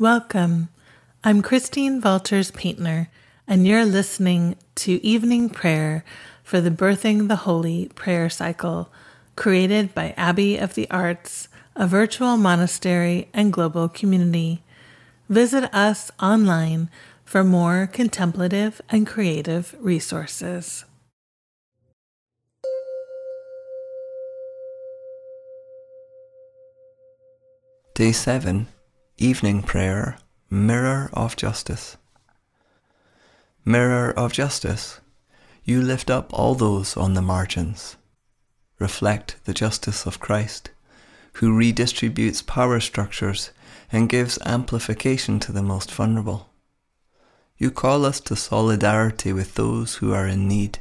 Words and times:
Welcome. 0.00 0.70
I'm 1.22 1.40
Christine 1.40 2.02
Valters 2.02 2.52
Paintner, 2.52 3.10
and 3.46 3.64
you're 3.64 3.84
listening 3.84 4.56
to 4.74 4.94
Evening 5.06 5.48
Prayer 5.48 6.04
for 6.42 6.60
the 6.60 6.72
Birthing 6.72 7.28
the 7.28 7.36
Holy 7.36 7.86
prayer 7.94 8.28
cycle, 8.28 8.90
created 9.36 9.94
by 9.94 10.12
Abbey 10.16 10.58
of 10.58 10.74
the 10.74 10.90
Arts, 10.90 11.46
a 11.76 11.86
virtual 11.86 12.36
monastery 12.36 13.28
and 13.32 13.52
global 13.52 13.88
community. 13.88 14.64
Visit 15.28 15.72
us 15.72 16.10
online 16.20 16.90
for 17.24 17.44
more 17.44 17.86
contemplative 17.86 18.82
and 18.88 19.06
creative 19.06 19.76
resources. 19.78 20.84
Day 27.94 28.10
7 28.10 28.66
Evening 29.18 29.62
Prayer 29.62 30.18
Mirror 30.50 31.08
of 31.12 31.36
Justice. 31.36 31.96
Mirror 33.64 34.10
of 34.18 34.32
Justice, 34.32 34.98
you 35.62 35.80
lift 35.80 36.10
up 36.10 36.32
all 36.32 36.56
those 36.56 36.96
on 36.96 37.14
the 37.14 37.22
margins. 37.22 37.94
Reflect 38.80 39.36
the 39.44 39.54
justice 39.54 40.04
of 40.04 40.18
Christ, 40.18 40.70
who 41.34 41.56
redistributes 41.56 42.44
power 42.44 42.80
structures 42.80 43.52
and 43.92 44.08
gives 44.08 44.36
amplification 44.44 45.38
to 45.38 45.52
the 45.52 45.62
most 45.62 45.92
vulnerable. 45.92 46.50
You 47.56 47.70
call 47.70 48.04
us 48.04 48.18
to 48.22 48.34
solidarity 48.34 49.32
with 49.32 49.54
those 49.54 49.94
who 49.96 50.12
are 50.12 50.26
in 50.26 50.48
need, 50.48 50.80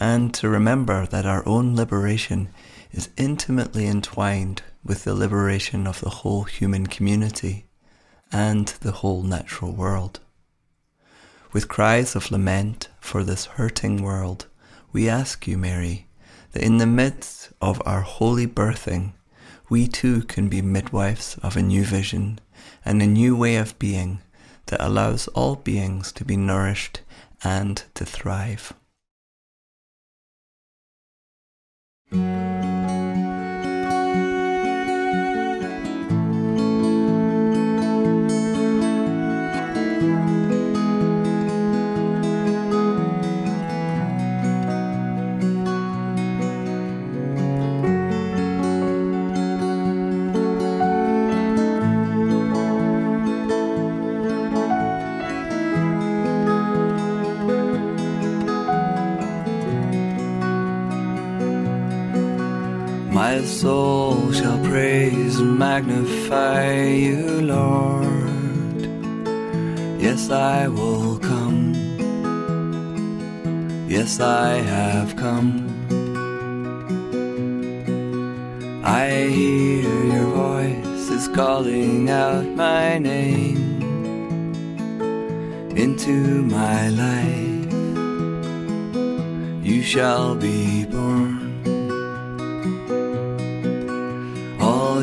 and 0.00 0.34
to 0.34 0.48
remember 0.48 1.06
that 1.06 1.24
our 1.24 1.46
own 1.46 1.76
liberation 1.76 2.48
is 2.94 3.10
intimately 3.16 3.88
entwined 3.88 4.62
with 4.84 5.02
the 5.02 5.14
liberation 5.14 5.84
of 5.84 6.00
the 6.00 6.10
whole 6.10 6.44
human 6.44 6.86
community 6.86 7.66
and 8.30 8.68
the 8.82 8.92
whole 8.92 9.22
natural 9.22 9.72
world. 9.72 10.20
With 11.52 11.66
cries 11.66 12.14
of 12.14 12.30
lament 12.30 12.88
for 13.00 13.24
this 13.24 13.46
hurting 13.46 14.00
world, 14.00 14.46
we 14.92 15.08
ask 15.08 15.48
you, 15.48 15.58
Mary, 15.58 16.06
that 16.52 16.62
in 16.62 16.78
the 16.78 16.86
midst 16.86 17.52
of 17.60 17.82
our 17.84 18.02
holy 18.02 18.46
birthing, 18.46 19.14
we 19.68 19.88
too 19.88 20.22
can 20.22 20.48
be 20.48 20.62
midwives 20.62 21.36
of 21.42 21.56
a 21.56 21.62
new 21.62 21.84
vision 21.84 22.38
and 22.84 23.02
a 23.02 23.06
new 23.08 23.34
way 23.34 23.56
of 23.56 23.76
being 23.80 24.20
that 24.66 24.80
allows 24.80 25.26
all 25.28 25.56
beings 25.56 26.12
to 26.12 26.24
be 26.24 26.36
nourished 26.36 27.00
and 27.42 27.82
to 27.94 28.04
thrive. 28.04 28.72
Magnify 65.58 66.84
you, 66.84 67.40
Lord. 67.42 68.80
Yes, 70.00 70.30
I 70.30 70.68
will 70.68 71.18
come. 71.18 71.74
Yes, 73.88 74.20
I 74.20 74.56
have 74.56 75.14
come. 75.16 75.70
I 78.84 79.08
hear 79.08 80.04
your 80.14 80.26
voice 80.26 81.10
is 81.10 81.28
calling 81.28 82.10
out 82.10 82.46
my 82.46 82.98
name 82.98 83.80
into 85.76 86.42
my 86.42 86.88
life. 86.88 87.72
You 89.64 89.82
shall 89.82 90.34
be 90.34 90.84
born. 90.84 91.33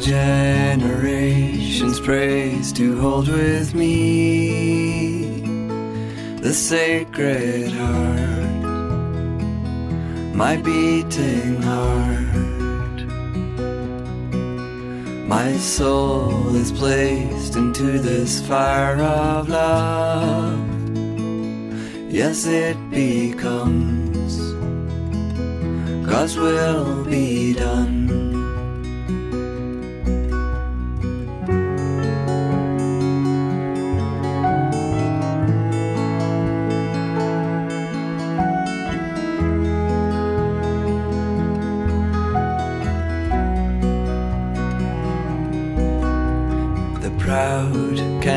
Generations 0.00 2.00
praise 2.00 2.72
to 2.72 2.98
hold 3.00 3.28
with 3.28 3.74
me 3.74 5.40
the 6.40 6.54
sacred 6.54 7.70
heart, 7.70 8.64
my 10.34 10.56
beating 10.56 11.60
heart. 11.60 13.06
My 15.28 15.52
soul 15.58 16.56
is 16.56 16.72
placed 16.72 17.56
into 17.56 17.98
this 17.98 18.40
fire 18.40 19.02
of 19.02 19.48
love. 19.48 20.58
Yes, 22.10 22.46
it 22.46 22.76
becomes 22.90 24.40
God's 26.06 26.36
will 26.36 27.04
be 27.04 27.54
done. 27.54 28.29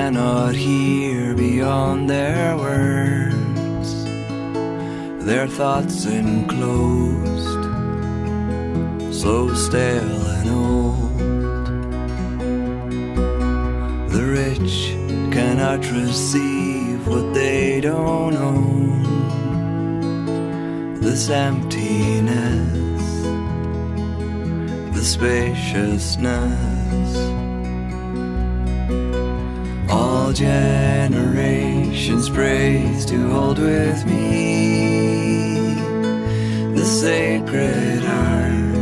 Cannot 0.03 0.53
hear 0.53 1.33
beyond 1.33 2.09
their 2.09 2.57
words, 2.57 3.89
their 5.25 5.47
thoughts 5.47 6.03
enclosed, 6.05 7.63
so 9.13 9.53
stale 9.53 10.21
and 10.39 10.49
old. 10.49 11.17
The 14.11 14.23
rich 14.41 14.97
cannot 15.33 15.89
receive 15.89 17.07
what 17.07 17.33
they 17.33 17.79
don't 17.79 18.35
own. 18.35 19.03
This 20.99 21.29
emptiness, 21.29 23.05
the 24.95 25.03
spaciousness 25.15 26.82
generations 30.33 32.27
praise 32.29 33.05
to 33.05 33.29
hold 33.29 33.59
with 33.59 34.05
me 34.07 35.75
the 36.73 36.83
sacred 36.83 38.03
heart, 38.03 38.77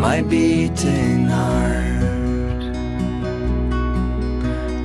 my 0.00 0.22
beating 0.22 1.26
heart. 1.26 1.78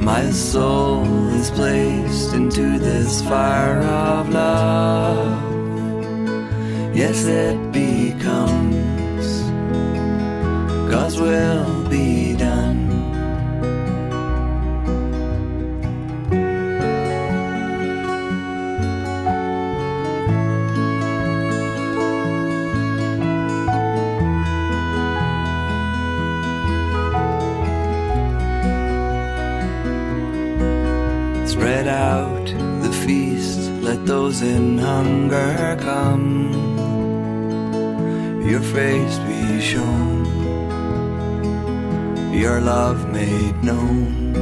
My 0.01 0.29
soul 0.31 1.05
is 1.29 1.49
placed 1.51 2.33
into 2.33 2.77
this 2.77 3.21
fire 3.21 3.81
of 3.83 4.29
love. 4.29 5.41
Yes, 6.93 7.25
it 7.25 7.71
becomes 7.71 9.43
God's 10.91 11.17
will 11.19 11.87
be 11.89 12.22
those 34.05 34.41
in 34.41 34.77
hunger 34.77 35.77
come. 35.79 36.51
Your 38.45 38.61
face 38.61 39.17
be 39.19 39.61
shown, 39.61 40.25
your 42.33 42.59
love 42.59 43.09
made 43.09 43.63
known. 43.63 44.33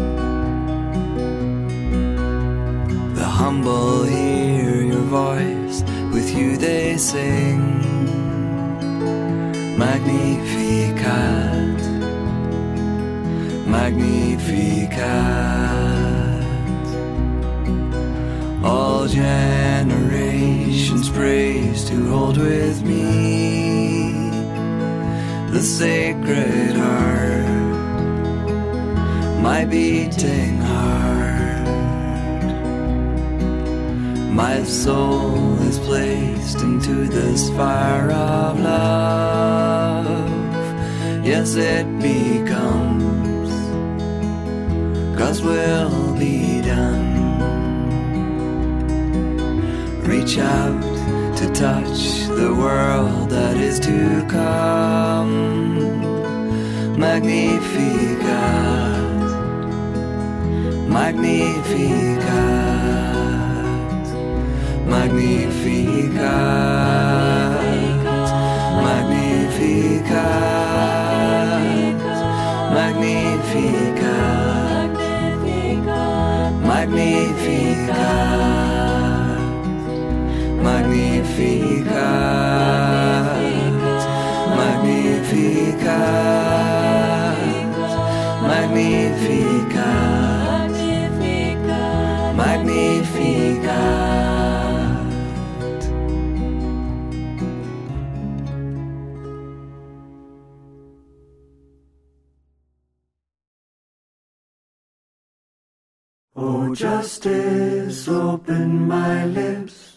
The 3.13 3.23
humble 3.23 4.03
hear 4.03 4.83
your 4.83 5.05
voice, 5.23 5.83
with 6.11 6.35
you 6.35 6.57
they 6.57 6.97
sing. 6.97 7.61
Magnificat, 9.77 11.79
Magnificat. 13.67 15.70
All 18.63 19.07
generations 19.07 21.09
praise 21.09 21.83
to 21.89 22.09
hold 22.09 22.37
with 22.37 22.83
me 22.83 24.11
the 25.49 25.61
sacred 25.61 26.75
heart, 26.75 27.47
my 29.41 29.65
beating 29.65 30.59
heart. 30.59 30.91
My 34.31 34.63
soul 34.63 35.59
is 35.61 35.79
placed 35.79 36.61
into 36.61 37.07
this 37.07 37.49
fire 37.49 38.11
of 38.11 38.59
love. 38.59 40.29
Yes, 41.25 41.55
it 41.55 41.85
becomes 41.99 43.49
God's 45.17 45.41
will 45.41 46.13
be 46.15 46.60
Reach 50.03 50.39
out 50.39 50.81
to 51.37 51.47
touch 51.53 52.25
the 52.27 52.53
world 52.57 53.29
that 53.29 53.55
is 53.57 53.79
to 53.81 54.25
come. 54.27 55.31
Magnificat, 56.99 58.19
Magnificat, 60.89 62.25
Magnificat, 64.85 66.21
Magnificat, 68.83 70.11
Magnificat, 72.73 74.11
Magnificat. 76.63 78.50
Magnificat, 80.63 81.95
Magnificat, 84.57 85.81
Magnificat, 88.43 89.91
Magnificat. 92.35 93.41
O 106.33 106.43
oh, 106.43 106.75
justice, 106.75 108.07
open 108.07 108.87
my 108.87 109.25
lips, 109.25 109.90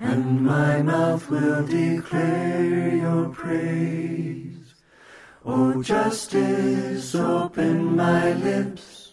and 0.00 0.44
my 0.44 0.80
mouth 0.82 1.28
will 1.28 1.66
declare 1.66 2.94
your 2.94 3.28
praise. 3.30 4.74
O 5.44 5.82
justice, 5.82 7.14
open 7.14 7.96
my 7.96 8.32
lips, 8.34 9.12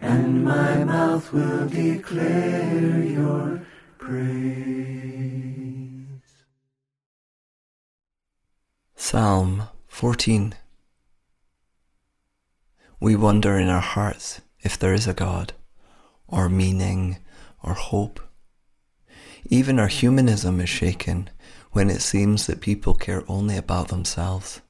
and 0.00 0.44
my 0.44 0.84
mouth 0.84 1.32
will 1.32 1.68
declare 1.68 3.02
your 3.02 3.62
praise. 3.98 4.88
Psalm 8.96 9.68
14 9.86 10.54
We 13.00 13.16
wonder 13.16 13.56
in 13.56 13.68
our 13.68 13.80
hearts 13.80 14.40
if 14.60 14.78
there 14.78 14.92
is 14.92 15.06
a 15.06 15.14
God, 15.14 15.54
or 16.26 16.48
meaning, 16.48 17.18
or 17.62 17.72
hope. 17.74 18.27
Even 19.48 19.78
our 19.78 19.88
humanism 19.88 20.60
is 20.60 20.68
shaken 20.68 21.30
when 21.72 21.90
it 21.90 22.00
seems 22.00 22.46
that 22.46 22.60
people 22.60 22.94
care 22.94 23.24
only 23.28 23.56
about 23.56 23.88
themselves. 23.88 24.60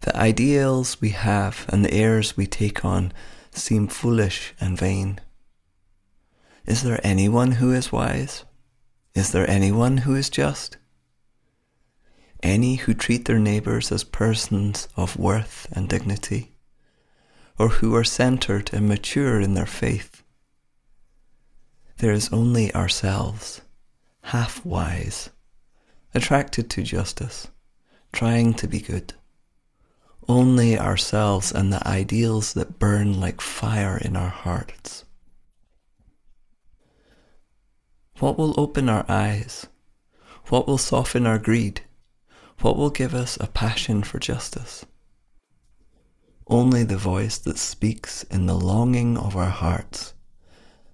The 0.00 0.16
ideals 0.16 1.00
we 1.00 1.10
have 1.10 1.66
and 1.68 1.84
the 1.84 1.94
airs 1.94 2.36
we 2.36 2.46
take 2.46 2.84
on 2.84 3.12
seem 3.50 3.88
foolish 3.88 4.54
and 4.60 4.76
vain. 4.78 5.20
Is 6.66 6.82
there 6.82 7.00
anyone 7.02 7.52
who 7.52 7.72
is 7.72 7.92
wise? 7.92 8.44
Is 9.14 9.32
there 9.32 9.48
anyone 9.48 9.98
who 9.98 10.14
is 10.14 10.28
just? 10.28 10.76
Any 12.42 12.76
who 12.76 12.92
treat 12.92 13.24
their 13.24 13.38
neighbours 13.38 13.90
as 13.90 14.04
persons 14.04 14.88
of 14.96 15.16
worth 15.16 15.66
and 15.72 15.88
dignity? 15.88 16.56
or 17.58 17.68
who 17.68 17.94
are 17.94 18.04
centered 18.04 18.70
and 18.72 18.88
mature 18.88 19.40
in 19.40 19.54
their 19.54 19.66
faith. 19.66 20.22
There 21.98 22.12
is 22.12 22.32
only 22.32 22.74
ourselves, 22.74 23.62
half 24.26 24.64
wise, 24.64 25.30
attracted 26.14 26.70
to 26.70 26.82
justice, 26.82 27.48
trying 28.12 28.54
to 28.54 28.66
be 28.66 28.80
good. 28.80 29.14
Only 30.28 30.78
ourselves 30.78 31.52
and 31.52 31.72
the 31.72 31.86
ideals 31.86 32.52
that 32.54 32.78
burn 32.78 33.20
like 33.20 33.40
fire 33.40 33.96
in 33.96 34.16
our 34.16 34.28
hearts. 34.28 35.04
What 38.18 38.38
will 38.38 38.58
open 38.58 38.88
our 38.88 39.04
eyes? 39.08 39.66
What 40.48 40.66
will 40.66 40.78
soften 40.78 41.26
our 41.26 41.38
greed? 41.38 41.82
What 42.60 42.76
will 42.76 42.90
give 42.90 43.14
us 43.14 43.36
a 43.40 43.46
passion 43.46 44.02
for 44.02 44.18
justice? 44.18 44.86
only 46.48 46.84
the 46.84 46.96
voice 46.96 47.38
that 47.38 47.58
speaks 47.58 48.22
in 48.24 48.46
the 48.46 48.54
longing 48.54 49.18
of 49.18 49.36
our 49.36 49.50
hearts, 49.50 50.14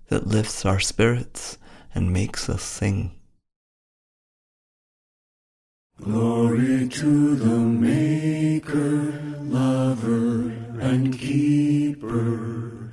that 0.09 0.27
lifts 0.27 0.65
our 0.65 0.81
spirits 0.81 1.59
and 1.95 2.13
makes 2.13 2.49
us 2.49 2.63
sing. 2.63 3.13
Glory 6.03 6.89
to 6.89 7.37
the 7.37 7.59
Maker, 7.59 9.23
Lover, 9.43 10.51
and 10.81 11.17
Keeper, 11.17 12.91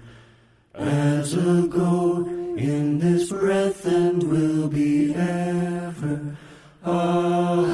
as 0.75 1.33
a 1.33 1.65
go 1.67 2.27
in 2.55 2.99
this 2.99 3.31
breath 3.31 3.83
and 3.87 4.21
will 4.21 4.67
be 4.67 5.15
ever. 5.15 6.37
Amen. 6.85 7.73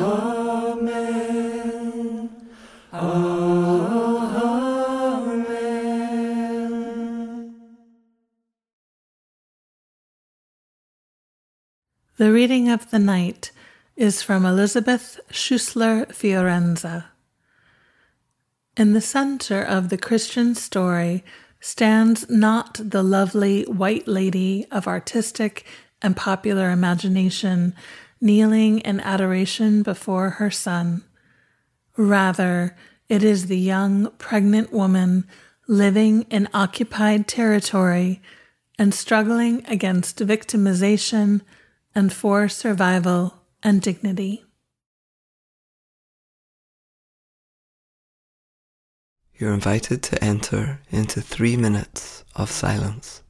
Amen. 2.94 4.16
The 12.16 12.32
reading 12.32 12.70
of 12.70 12.90
the 12.90 13.00
night 13.00 13.52
is 13.96 14.22
from 14.22 14.46
Elisabeth 14.46 15.22
Schüssler 15.32 16.14
Fiorenza. 16.14 17.06
In 18.76 18.92
the 18.92 19.02
center 19.02 19.62
of 19.62 19.88
the 19.88 19.98
Christian 19.98 20.54
story 20.54 21.24
stands 21.62 22.30
not 22.30 22.78
the 22.84 23.02
lovely 23.02 23.64
white 23.64 24.06
lady 24.06 24.66
of 24.70 24.86
artistic 24.86 25.66
and 26.02 26.16
popular 26.16 26.72
imagination 26.72 27.74
kneeling 28.20 28.80
in 28.80 29.00
adoration 29.00 29.82
before 29.82 30.32
her 30.32 30.52
son. 30.52 31.04
Rather, 31.96 32.76
it 33.08 33.24
is 33.24 33.48
the 33.48 33.58
young 33.58 34.12
pregnant 34.18 34.74
woman 34.74 35.26
living 35.68 36.24
in 36.24 36.50
occupied 36.54 37.28
territory 37.28 38.22
and 38.78 38.94
struggling 38.94 39.66
against 39.68 40.20
victimization 40.20 41.40
and 41.94 42.12
for 42.12 42.50
survival 42.50 43.35
and 43.66 43.82
dignity. 43.82 44.46
You're 49.34 49.56
invited 49.56 50.04
to 50.04 50.24
enter 50.24 50.80
into 50.92 51.20
three 51.20 51.58
minutes 51.58 52.24
of 52.36 52.52
silence. 52.52 53.24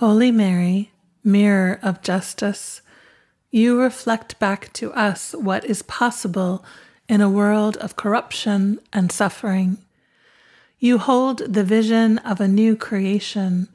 Holy 0.00 0.30
Mary, 0.30 0.92
mirror 1.24 1.78
of 1.82 2.02
justice, 2.02 2.82
you 3.50 3.80
reflect 3.80 4.38
back 4.38 4.70
to 4.74 4.92
us 4.92 5.32
what 5.32 5.64
is 5.64 5.80
possible 5.80 6.62
in 7.08 7.22
a 7.22 7.30
world 7.30 7.78
of 7.78 7.96
corruption 7.96 8.78
and 8.92 9.10
suffering. 9.10 9.78
You 10.78 10.98
hold 10.98 11.50
the 11.50 11.64
vision 11.64 12.18
of 12.18 12.42
a 12.42 12.46
new 12.46 12.76
creation. 12.76 13.68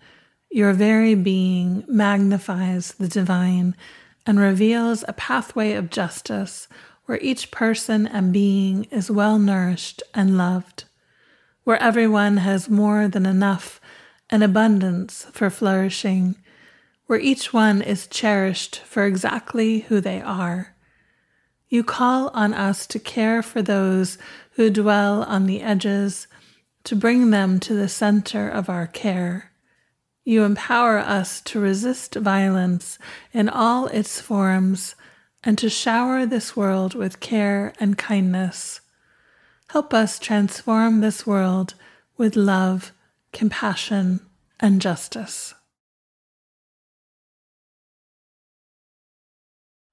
Your 0.51 0.73
very 0.73 1.15
being 1.15 1.83
magnifies 1.87 2.91
the 2.91 3.07
divine 3.07 3.75
and 4.23 4.39
reveals 4.39 5.03
a 5.07 5.13
pathway 5.13 5.73
of 5.73 5.89
justice 5.89 6.67
where 7.05 7.17
each 7.21 7.49
person 7.49 8.05
and 8.05 8.31
being 8.31 8.83
is 8.91 9.09
well 9.09 9.39
nourished 9.39 10.03
and 10.13 10.37
loved, 10.37 10.83
where 11.63 11.81
everyone 11.81 12.37
has 12.37 12.69
more 12.69 13.07
than 13.07 13.25
enough 13.25 13.80
and 14.31 14.43
abundance 14.43 15.27
for 15.31 15.49
flourishing, 15.49 16.35
where 17.05 17.19
each 17.19 17.51
one 17.51 17.81
is 17.81 18.07
cherished 18.07 18.79
for 18.79 19.05
exactly 19.05 19.81
who 19.81 19.99
they 19.99 20.21
are. 20.21 20.73
You 21.67 21.83
call 21.83 22.29
on 22.29 22.53
us 22.53 22.87
to 22.87 22.99
care 22.99 23.43
for 23.43 23.61
those 23.61 24.17
who 24.51 24.69
dwell 24.69 25.23
on 25.23 25.45
the 25.45 25.61
edges, 25.61 26.27
to 26.85 26.95
bring 26.95 27.29
them 27.29 27.59
to 27.59 27.73
the 27.73 27.89
center 27.89 28.49
of 28.49 28.69
our 28.69 28.87
care. 28.87 29.51
You 30.23 30.43
empower 30.43 30.97
us 30.99 31.41
to 31.41 31.59
resist 31.59 32.15
violence 32.15 32.97
in 33.33 33.49
all 33.49 33.87
its 33.87 34.21
forms 34.21 34.95
and 35.43 35.57
to 35.57 35.69
shower 35.69 36.25
this 36.25 36.55
world 36.55 36.93
with 36.93 37.19
care 37.19 37.73
and 37.79 37.97
kindness. 37.97 38.81
Help 39.69 39.93
us 39.93 40.19
transform 40.19 41.01
this 41.01 41.25
world 41.25 41.73
with 42.17 42.35
love, 42.35 42.91
compassion, 43.33 44.21
and 44.59 44.81
justice. 44.81 45.53